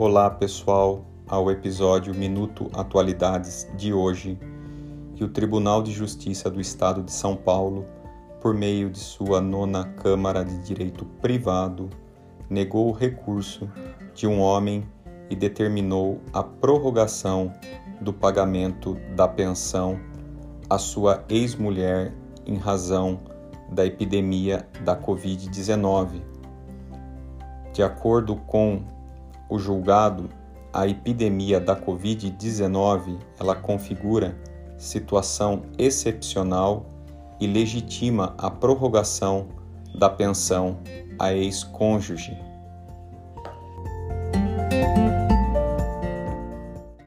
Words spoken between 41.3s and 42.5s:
ex-cônjuge.